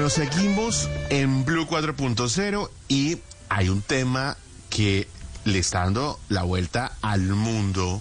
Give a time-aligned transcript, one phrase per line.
[0.00, 3.18] Nos seguimos en Blue 4.0 y
[3.50, 4.38] hay un tema
[4.70, 5.06] que
[5.44, 8.00] le está dando la vuelta al mundo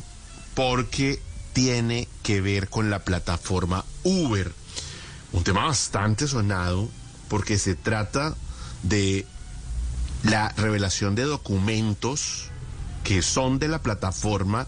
[0.54, 4.54] porque tiene que ver con la plataforma Uber.
[5.34, 6.88] Un tema bastante sonado
[7.28, 8.34] porque se trata
[8.84, 9.28] de
[10.24, 12.46] la revelación de documentos
[13.04, 14.68] que son de la plataforma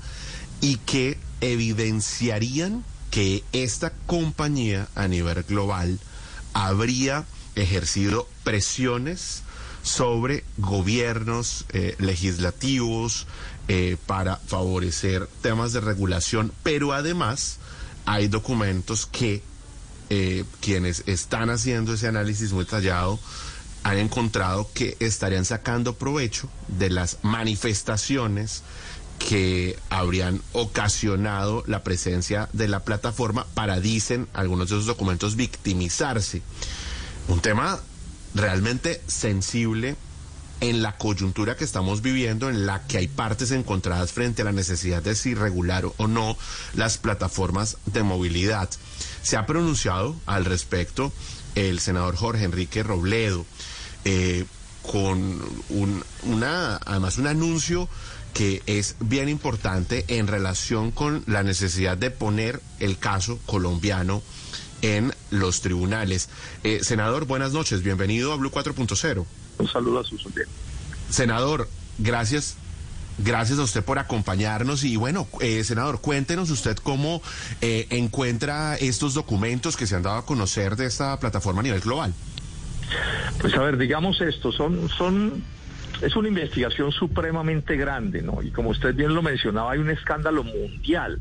[0.59, 5.97] y que evidenciarían que esta compañía a nivel global
[6.53, 9.43] habría ejercido presiones
[9.83, 13.27] sobre gobiernos eh, legislativos
[13.67, 17.57] eh, para favorecer temas de regulación, pero además
[18.05, 19.41] hay documentos que
[20.09, 23.19] eh, quienes están haciendo ese análisis muy detallado
[23.83, 28.61] han encontrado que estarían sacando provecho de las manifestaciones
[29.27, 36.41] que habrían ocasionado la presencia de la plataforma para, dicen algunos de esos documentos, victimizarse.
[37.27, 37.79] Un tema
[38.33, 39.95] realmente sensible
[40.61, 44.51] en la coyuntura que estamos viviendo, en la que hay partes encontradas frente a la
[44.51, 46.37] necesidad de si regular o no
[46.75, 48.69] las plataformas de movilidad.
[49.23, 51.11] Se ha pronunciado al respecto
[51.55, 53.45] el senador Jorge Enrique Robledo,
[54.05, 54.45] eh,
[54.83, 57.89] con un, una, además un anuncio
[58.33, 64.21] que es bien importante en relación con la necesidad de poner el caso colombiano
[64.81, 66.29] en los tribunales.
[66.63, 69.25] Eh, senador, buenas noches, bienvenido a Blue 4.0.
[69.57, 70.49] Un saludo a sus oyentes.
[71.09, 72.57] Senador, gracias.
[73.17, 77.21] Gracias a usted por acompañarnos y bueno, eh, senador, cuéntenos usted cómo
[77.59, 81.81] eh, encuentra estos documentos que se han dado a conocer de esta plataforma a nivel
[81.81, 82.13] global.
[83.39, 85.43] Pues a ver, digamos esto, son, son,
[86.01, 88.41] es una investigación supremamente grande, ¿no?
[88.41, 91.19] Y como usted bien lo mencionaba, hay un escándalo mundial.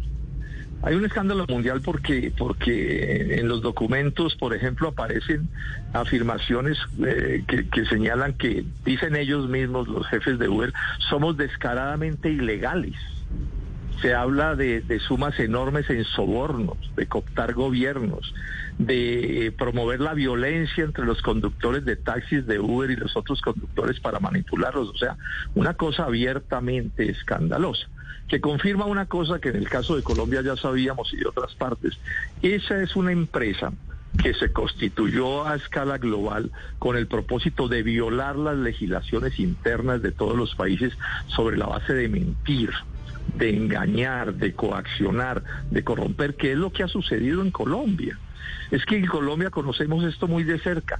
[0.82, 5.48] Hay un escándalo mundial porque, porque en los documentos, por ejemplo, aparecen
[5.92, 10.72] afirmaciones eh, que, que, señalan que, dicen ellos mismos, los jefes de Uber,
[11.10, 12.94] somos descaradamente ilegales.
[14.00, 18.34] Se habla de, sumas enormes en sobornos, de cooptar gobiernos,
[18.78, 24.00] de promover la violencia entre los conductores de taxis de Uber y los otros conductores
[24.00, 24.88] para manipularlos.
[24.88, 25.16] O sea,
[25.54, 27.88] una cosa abiertamente escandalosa
[28.30, 31.52] que confirma una cosa que en el caso de Colombia ya sabíamos y de otras
[31.56, 31.98] partes.
[32.42, 33.72] Esa es una empresa
[34.22, 40.12] que se constituyó a escala global con el propósito de violar las legislaciones internas de
[40.12, 40.92] todos los países
[41.26, 42.70] sobre la base de mentir,
[43.34, 48.18] de engañar, de coaccionar, de corromper, que es lo que ha sucedido en Colombia.
[48.70, 50.98] Es que en Colombia conocemos esto muy de cerca.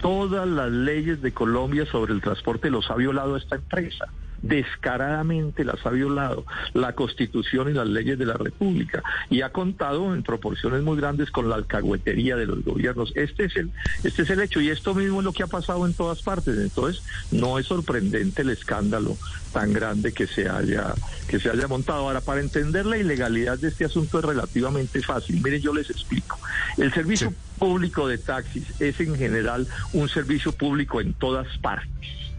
[0.00, 4.06] Todas las leyes de Colombia sobre el transporte los ha violado esta empresa
[4.42, 10.14] descaradamente las ha violado la Constitución y las leyes de la República y ha contado
[10.14, 13.12] en proporciones muy grandes con la alcahuetería de los gobiernos.
[13.16, 13.70] Este es el
[14.04, 16.58] este es el hecho y esto mismo es lo que ha pasado en todas partes.
[16.58, 19.16] Entonces, no es sorprendente el escándalo
[19.52, 20.94] tan grande que se haya
[21.28, 22.00] que se haya montado.
[22.00, 25.40] Ahora, para entender la ilegalidad de este asunto es relativamente fácil.
[25.42, 26.38] Miren, yo les explico.
[26.76, 27.36] El servicio sí.
[27.58, 32.29] público de taxis es en general un servicio público en todas partes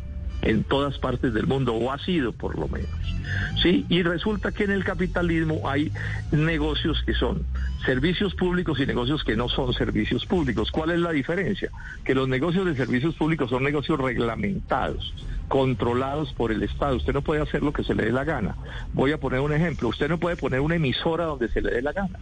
[0.41, 2.89] en todas partes del mundo, o ha sido por lo menos.
[3.61, 3.85] ¿Sí?
[3.89, 5.91] Y resulta que en el capitalismo hay
[6.31, 7.45] negocios que son
[7.85, 10.71] servicios públicos y negocios que no son servicios públicos.
[10.71, 11.69] ¿Cuál es la diferencia?
[12.03, 15.13] Que los negocios de servicios públicos son negocios reglamentados,
[15.47, 16.97] controlados por el Estado.
[16.97, 18.55] Usted no puede hacer lo que se le dé la gana.
[18.93, 19.89] Voy a poner un ejemplo.
[19.89, 22.19] Usted no puede poner una emisora donde se le dé la gana.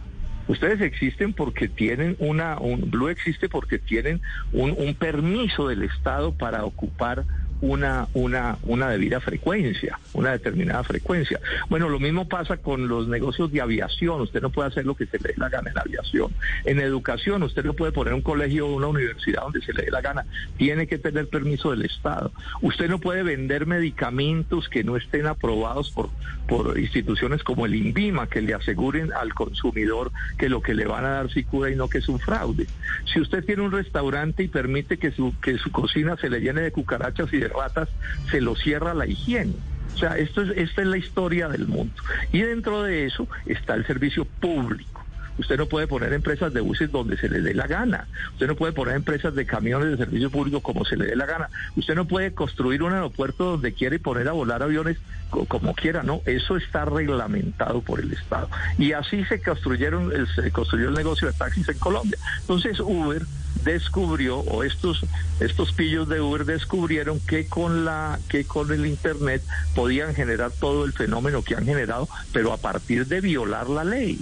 [0.48, 4.20] Ustedes existen porque tienen una, un, Blue existe porque tienen
[4.52, 7.24] un, un permiso del Estado para ocupar
[7.60, 11.40] una, una, una debida frecuencia, una determinada frecuencia.
[11.68, 14.20] Bueno, lo mismo pasa con los negocios de aviación.
[14.20, 16.32] Usted no puede hacer lo que se le dé la gana en aviación.
[16.64, 19.90] En educación, usted no puede poner un colegio o una universidad donde se le dé
[19.90, 20.24] la gana.
[20.56, 22.32] Tiene que tener permiso del Estado.
[22.62, 26.10] Usted no puede vender medicamentos que no estén aprobados por,
[26.48, 31.04] por instituciones como el INVIMA, que le aseguren al consumidor que lo que le van
[31.04, 32.66] a dar sí cura y no que es un fraude.
[33.12, 36.62] Si usted tiene un restaurante y permite que su, que su cocina se le llene
[36.62, 37.88] de cucarachas y de ratas,
[38.30, 39.54] se lo cierra la higiene.
[39.94, 41.94] O sea, esto es, esta es la historia del mundo.
[42.32, 45.04] Y dentro de eso está el servicio público.
[45.40, 48.06] Usted no puede poner empresas de buses donde se le dé la gana.
[48.32, 51.24] Usted no puede poner empresas de camiones de servicio público como se le dé la
[51.24, 51.48] gana.
[51.76, 54.98] Usted no puede construir un aeropuerto donde quiere poner a volar aviones
[55.30, 56.20] como quiera, ¿no?
[56.26, 58.50] Eso está reglamentado por el Estado.
[58.76, 62.18] Y así se construyeron, se construyó el negocio de taxis en Colombia.
[62.40, 63.22] Entonces Uber
[63.64, 65.04] descubrió o estos
[65.40, 69.42] estos pillos de Uber descubrieron que con la que con el internet
[69.74, 74.18] podían generar todo el fenómeno que han generado, pero a partir de violar la ley.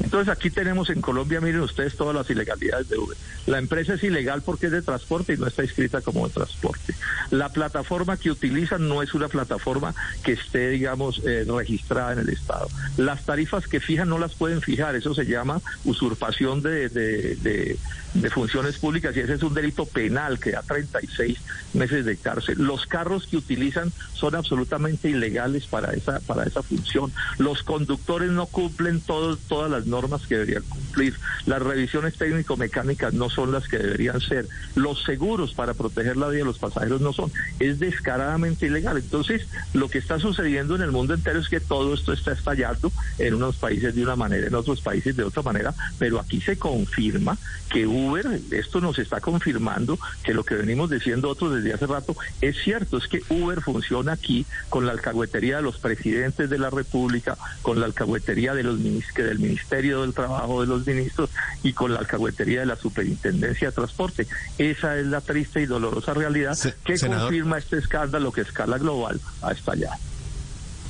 [0.00, 3.16] Entonces aquí tenemos en Colombia, miren ustedes todas las ilegalidades de Uber.
[3.46, 6.94] La empresa es ilegal porque es de transporte y no está inscrita como de transporte.
[7.30, 12.28] La plataforma que utilizan no es una plataforma que esté, digamos, eh, registrada en el
[12.28, 12.68] Estado.
[12.96, 17.78] Las tarifas que fijan no las pueden fijar, eso se llama usurpación de, de,
[18.14, 21.38] de funciones públicas y ese es un delito penal que da 36
[21.74, 22.58] meses de cárcel.
[22.58, 27.12] Los carros que utilizan son absolutamente ilegales para esa, para esa función.
[27.38, 31.14] Los conductores no cumplen todas las normas que deberían cumplir.
[31.46, 34.46] Las revisiones técnico-mecánicas no son las que deberían ser.
[34.74, 37.30] Los seguros para proteger la vida de los pasajeros no son.
[37.58, 38.96] Es descaradamente ilegal.
[38.96, 42.92] Entonces, lo que está sucediendo en el mundo entero es que todo esto está estallando
[43.18, 46.56] en unos países de una manera, en otros países de otra manera, pero aquí se
[46.56, 47.38] confirma
[47.70, 52.14] que Uber, esto nos está confirmando que lo que venimos diciendo otros desde hace rato
[52.40, 56.70] es cierto, es que Uber funciona aquí con la alcahuetería de los presidentes de la
[56.70, 61.30] República, con la alcahuetería de los del Ministerio del Trabajo de los ministros
[61.62, 64.26] y con la alcahuetería de la Superintendencia de Transporte.
[64.58, 69.20] Esa es la triste y dolorosa realidad que confirma este escándalo que a escala global
[69.42, 69.96] ha estallado.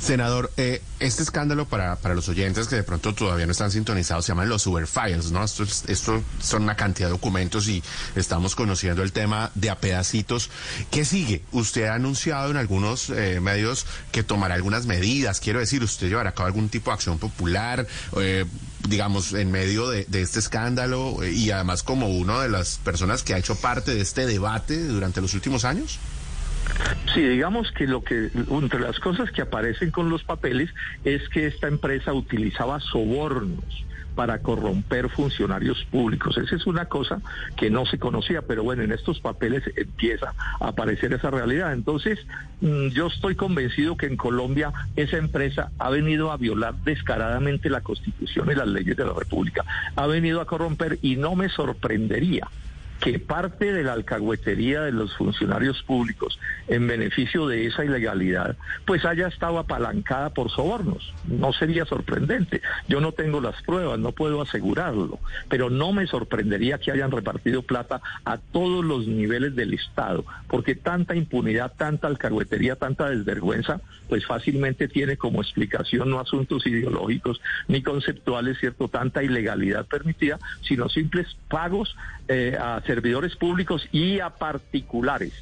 [0.03, 4.25] Senador, eh, este escándalo para, para los oyentes que de pronto todavía no están sintonizados
[4.25, 5.45] se llaman los Uber Files, ¿no?
[5.45, 7.85] Esto, esto son una cantidad de documentos y
[8.17, 10.51] estamos conociendo el tema de a pedacitos.
[10.91, 11.45] ¿Qué sigue?
[11.53, 15.39] Usted ha anunciado en algunos eh, medios que tomará algunas medidas.
[15.39, 17.87] Quiero decir, ¿usted llevará a cabo algún tipo de acción popular?
[18.17, 18.45] Eh,
[18.89, 23.39] digamos, en medio de, este escándalo y además como una de las personas que ha
[23.39, 25.99] hecho parte de este debate durante los últimos años?
[27.15, 30.71] Sí, digamos que lo que entre las cosas que aparecen con los papeles
[31.05, 36.37] es que esta empresa utilizaba sobornos para corromper funcionarios públicos.
[36.37, 37.21] Esa es una cosa
[37.57, 41.73] que no se conocía, pero bueno, en estos papeles empieza a aparecer esa realidad.
[41.73, 42.19] Entonces,
[42.61, 47.81] mm, yo estoy convencido que en Colombia esa empresa ha venido a violar descaradamente la
[47.81, 49.65] Constitución y las leyes de la República,
[49.97, 52.49] ha venido a corromper y no me sorprendería
[53.03, 56.39] que parte de la alcahuetería de los funcionarios públicos
[56.69, 58.57] en beneficio de esa ilegalidad,
[58.87, 61.13] pues haya estado apalancada por sobornos.
[61.27, 62.63] No sería sorprendente.
[62.87, 65.19] Yo no tengo las pruebas, no puedo asegurarlo,
[65.49, 70.77] pero no me sorprendería que hayan repartido plata a todos los niveles del Estado, porque
[70.77, 77.83] tanta impunidad, tanta alcahuetería, tanta desvergüenza, pues fácilmente tiene como explicación no asuntos ideológicos ni
[77.83, 78.87] conceptuales, ¿cierto?
[78.87, 81.97] Tanta ilegalidad permitida, sino simples pagos
[82.29, 85.33] eh, a servidores públicos y a particulares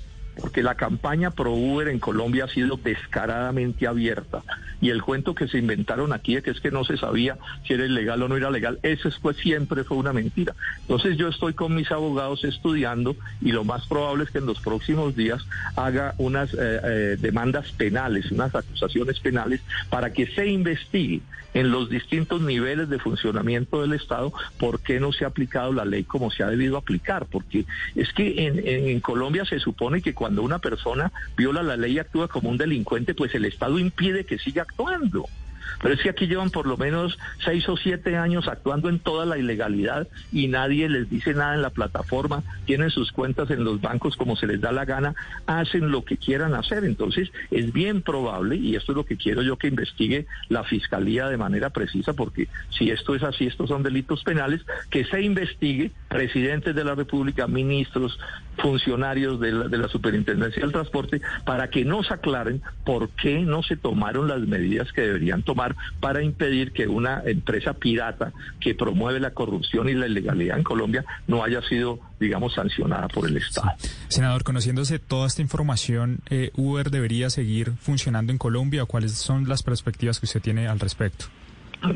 [0.41, 4.43] porque la campaña pro Uber en Colombia ha sido descaradamente abierta.
[4.81, 7.75] Y el cuento que se inventaron aquí de que es que no se sabía si
[7.75, 10.55] era ilegal o no era legal, eso fue, siempre fue una mentira.
[10.83, 14.61] Entonces yo estoy con mis abogados estudiando y lo más probable es que en los
[14.61, 15.45] próximos días
[15.77, 19.61] haga unas eh, eh, demandas penales, unas acusaciones penales
[19.91, 21.21] para que se investigue
[21.53, 25.85] en los distintos niveles de funcionamiento del Estado por qué no se ha aplicado la
[25.85, 27.27] ley como se ha debido aplicar.
[27.27, 27.65] Porque
[27.95, 31.99] es que en, en Colombia se supone que cuando una persona viola la ley y
[31.99, 35.27] actúa como un delincuente, pues el Estado impide que siga actuando.
[35.83, 39.25] Pero es que aquí llevan por lo menos seis o siete años actuando en toda
[39.25, 43.81] la ilegalidad y nadie les dice nada en la plataforma, tienen sus cuentas en los
[43.81, 45.15] bancos como se les da la gana,
[45.47, 46.85] hacen lo que quieran hacer.
[46.85, 51.29] Entonces es bien probable, y esto es lo que quiero yo que investigue la Fiscalía
[51.29, 54.61] de manera precisa, porque si esto es así, estos son delitos penales,
[54.91, 58.19] que se investigue presidentes de la República, ministros,
[58.61, 63.63] funcionarios de la, de la Superintendencia del Transporte, para que nos aclaren por qué no
[63.63, 69.21] se tomaron las medidas que deberían tomar para impedir que una empresa pirata que promueve
[69.21, 73.71] la corrupción y la ilegalidad en Colombia no haya sido, digamos, sancionada por el Estado.
[74.09, 79.63] Senador, conociéndose toda esta información, eh, ¿Uber debería seguir funcionando en Colombia cuáles son las
[79.63, 81.27] perspectivas que usted tiene al respecto?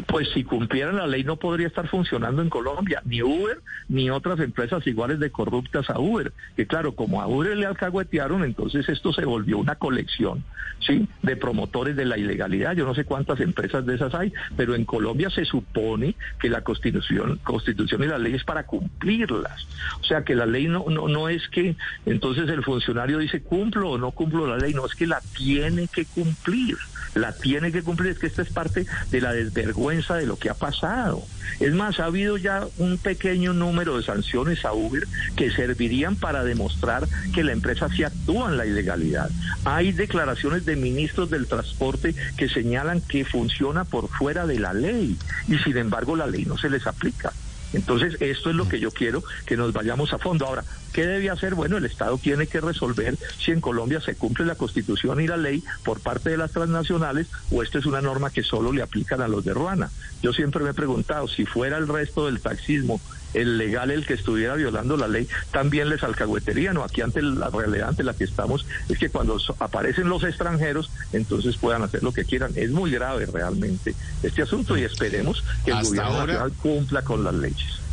[0.06, 4.40] Pues si cumplieran la ley no podría estar funcionando en Colombia, ni Uber ni otras
[4.40, 6.32] empresas iguales de corruptas a Uber.
[6.56, 10.44] Que claro, como a Uber le alcahuetearon, entonces esto se volvió una colección,
[10.80, 11.06] ¿sí?
[11.22, 12.74] De promotores de la ilegalidad.
[12.74, 16.62] Yo no sé cuántas empresas de esas hay, pero en Colombia se supone que la
[16.62, 19.66] Constitución, Constitución y la ley es para cumplirlas.
[20.00, 21.76] O sea que la ley no, no, no es que
[22.06, 25.88] entonces el funcionario dice cumplo o no cumplo la ley, no es que la tiene
[25.88, 26.76] que cumplir
[27.14, 30.36] la tiene que cumplir, es que esta es parte de la desvergüenza vergüenza de lo
[30.36, 31.22] que ha pasado.
[31.60, 35.06] Es más, ha habido ya un pequeño número de sanciones a Uber
[35.36, 39.30] que servirían para demostrar que la empresa sí actúa en la ilegalidad.
[39.64, 45.16] Hay declaraciones de ministros del transporte que señalan que funciona por fuera de la ley
[45.48, 47.32] y sin embargo la ley no se les aplica.
[47.74, 50.46] Entonces, esto es lo que yo quiero, que nos vayamos a fondo.
[50.46, 51.54] Ahora, ¿qué debe hacer?
[51.54, 55.36] Bueno, el Estado tiene que resolver si en Colombia se cumple la Constitución y la
[55.36, 59.20] ley por parte de las transnacionales o esto es una norma que solo le aplican
[59.20, 59.90] a los de Ruana.
[60.22, 63.00] Yo siempre me he preguntado, si fuera el resto del taxismo
[63.34, 66.84] el legal el que estuviera violando la ley también les alcahuetería, ¿no?
[66.84, 71.56] Aquí ante la realidad ante la que estamos es que cuando aparecen los extranjeros, entonces
[71.56, 72.52] puedan hacer lo que quieran.
[72.54, 77.34] Es muy grave realmente este asunto y esperemos que el gobierno nacional cumpla con las
[77.34, 77.83] leyes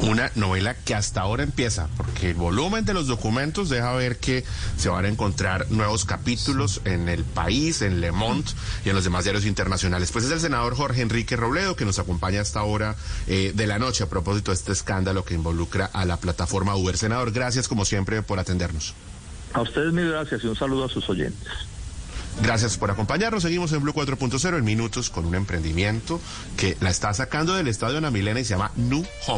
[0.00, 4.44] una novela que hasta ahora empieza, porque el volumen de los documentos deja ver que
[4.76, 8.50] se van a encontrar nuevos capítulos en El País, en Le Monde
[8.84, 10.12] y en los demás diarios internacionales.
[10.12, 13.78] Pues es el senador Jorge Enrique Robledo que nos acompaña hasta ahora eh, de la
[13.78, 16.96] noche a propósito de este escándalo que involucra a la plataforma Uber.
[16.96, 18.94] Senador, gracias como siempre por atendernos.
[19.52, 21.48] A ustedes mil gracias y un saludo a sus oyentes.
[22.42, 23.42] Gracias por acompañarnos.
[23.42, 26.20] Seguimos en Blue 4.0 en minutos con un emprendimiento
[26.56, 29.37] que la está sacando del estadio Ana Milena y se llama New Home.